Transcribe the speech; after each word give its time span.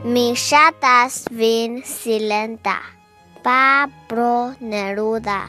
Mi 0.00 0.32
ŝatas 0.32 1.26
vin 1.28 1.82
silenta, 1.84 2.78
Pablo 3.44 4.54
Neruda. 4.64 5.42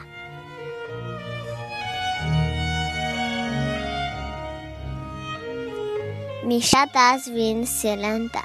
Mi 6.44 6.60
ŝatas 6.60 7.30
vin 7.32 7.64
silenta, 7.64 8.44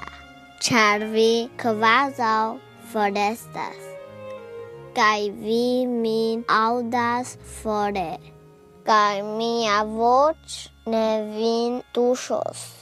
ĉar 0.64 1.04
vi 1.12 1.50
kvazaŭ 1.60 2.56
forestas, 2.94 3.92
kaj 4.96 5.28
vi 5.44 5.84
min 5.92 6.48
aŭdas 6.48 7.36
fore, 7.60 8.16
kaj 8.88 9.20
mia 9.36 9.84
voĉ 9.84 10.58
ne 10.88 11.06
vin 11.36 11.82
tuŝos. 11.92 12.77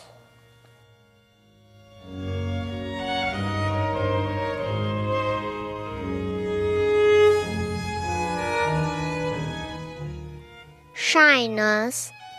Ŝajnas, 11.06 11.98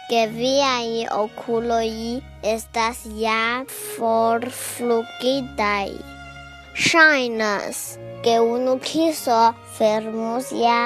ke 0.09 0.21
viaj 0.27 1.07
okuloj 1.15 2.19
estas 2.53 2.97
ja 3.19 3.63
forflugitaj. 3.73 4.97
Ŝajnas, 6.87 7.79
ke 8.25 8.33
unu 8.43 8.73
kiso 8.89 9.37
fermus 9.77 10.49
ja 10.51 10.81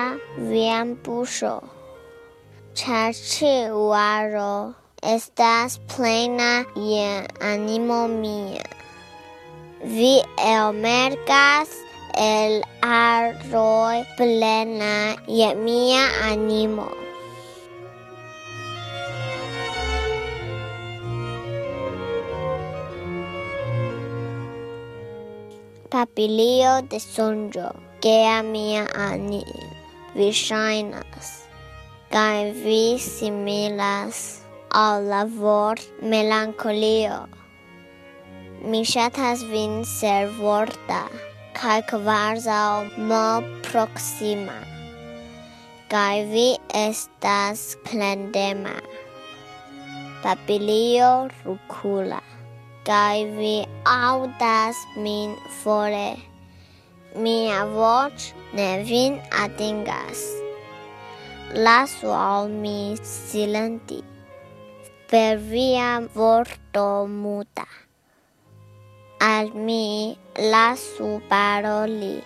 vian 0.52 0.94
buŝo. 1.08 1.56
Ĉar 2.82 3.18
ĉiu 3.32 3.82
aro 4.04 4.54
estas 5.16 5.82
plena 5.96 6.54
je 6.92 7.10
animo 7.54 8.02
mia. 8.14 8.68
Vi 9.98 10.14
elmerkas 10.54 11.74
el 12.30 12.54
arroi 12.94 14.00
plena 14.22 14.98
je 15.42 15.50
mia 15.68 16.06
animo. 16.30 16.92
papilio 25.92 26.82
de 26.92 27.00
sonjo 27.00 27.70
gea 28.04 28.40
mia 28.54 28.84
ani 29.08 29.44
vi 30.16 30.30
ŝajnas, 30.44 31.30
kai 32.14 32.52
vi 32.64 32.84
similas 33.08 34.24
al 34.84 35.08
la 35.12 35.24
vor 35.40 35.76
melancolio 36.02 37.22
Mi 38.70 38.84
shatas 38.86 39.42
vin 39.54 39.82
servorta, 40.00 41.02
kaj 41.60 41.82
mo 43.10 43.26
proxima 43.72 44.60
kai 45.92 46.24
vi 46.24 46.50
estas 46.72 47.76
plendema. 47.84 48.76
Papilio 50.24 51.28
rucula 51.44 52.22
kai 52.84 53.26
vi 53.38 53.56
audas 53.86 54.78
min 54.96 55.36
fore. 55.62 56.18
Mia 57.16 57.66
voce 57.66 58.34
ne 58.54 58.84
vin 58.84 59.20
atingas. 59.44 60.22
Lasu 61.54 62.10
al 62.10 62.50
mi 62.50 62.96
silenti 63.04 64.00
per 65.12 65.38
via 65.38 66.02
vorto 66.14 67.06
muta. 67.06 67.68
Al 69.20 69.52
mi 69.54 70.18
lasu 70.54 71.22
paroli, 71.28 72.24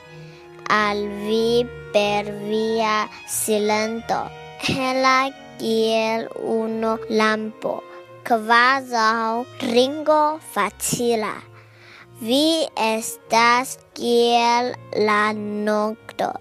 al 0.70 1.02
vi 1.26 1.66
per 1.92 2.32
via 2.46 3.10
silento, 3.26 4.30
hela 4.62 5.34
kiel 5.58 6.30
uno 6.44 7.00
lampo 7.10 7.95
quasau 8.26 9.46
ringo 9.62 10.42
facila. 10.54 11.46
Vi 12.18 12.66
estas 12.74 13.78
kiel 13.94 14.74
la 15.06 15.30
nocto, 15.38 16.32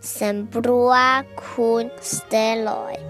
sembrua 0.00 1.24
cun 1.40 1.88
steloi. 2.02 3.00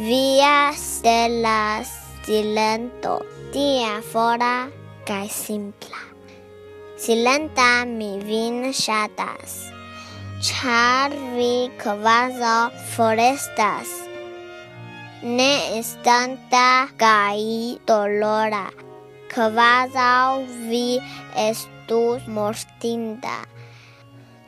Via 0.00 0.72
stella 0.72 1.84
silento, 2.24 3.20
tia 3.52 4.00
fora 4.00 4.70
cae 5.04 5.28
simpla. 5.28 6.00
Silenta 6.96 7.84
mi 7.84 8.20
vin 8.24 8.72
shatas, 8.72 9.68
char 10.40 11.12
vi 11.36 11.68
quasau 11.76 12.70
forestas, 12.96 13.99
ne 15.22 15.78
estanta 15.78 16.88
kai 16.96 17.78
dolora. 17.86 18.66
Kvazaŭ 19.30 20.42
vi 20.70 20.98
estus 21.36 22.26
mortinta 22.26 23.36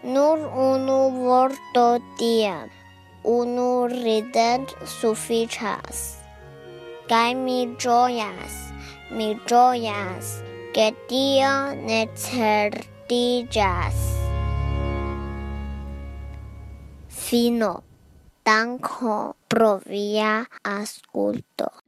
nur 0.04 0.38
unu 0.68 0.98
vorto 1.18 1.86
tiam. 2.18 2.72
Unu 3.24 3.86
rident 3.92 4.72
sufiĉas. 4.96 6.00
Kaj 7.06 7.34
mi 7.44 7.60
ĝojas 7.78 8.56
mi 9.12 9.28
ĝojas 9.46 10.34
ke 10.74 10.88
tio 11.08 11.54
ne 11.86 12.00
certiĝas 12.24 14.02
fino 17.22 17.72
tanco 18.42 19.36
provia 19.48 20.48
asculto. 20.62 21.81